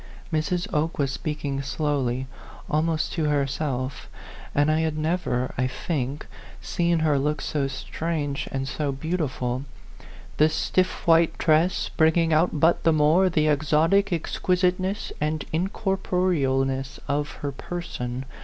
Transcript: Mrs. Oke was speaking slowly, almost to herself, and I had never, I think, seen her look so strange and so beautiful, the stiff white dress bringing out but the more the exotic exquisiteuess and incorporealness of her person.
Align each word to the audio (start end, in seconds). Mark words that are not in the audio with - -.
Mrs. 0.33 0.67
Oke 0.73 0.97
was 0.97 1.11
speaking 1.11 1.61
slowly, 1.61 2.25
almost 2.67 3.13
to 3.13 3.25
herself, 3.25 4.09
and 4.55 4.71
I 4.71 4.79
had 4.79 4.97
never, 4.97 5.53
I 5.59 5.67
think, 5.67 6.25
seen 6.59 6.97
her 7.01 7.19
look 7.19 7.39
so 7.39 7.67
strange 7.67 8.49
and 8.51 8.67
so 8.67 8.91
beautiful, 8.91 9.63
the 10.37 10.49
stiff 10.49 11.05
white 11.05 11.37
dress 11.37 11.89
bringing 11.95 12.33
out 12.33 12.59
but 12.59 12.81
the 12.81 12.91
more 12.91 13.29
the 13.29 13.45
exotic 13.47 14.07
exquisiteuess 14.11 15.11
and 15.21 15.45
incorporealness 15.53 16.97
of 17.07 17.29
her 17.43 17.51
person. 17.51 18.25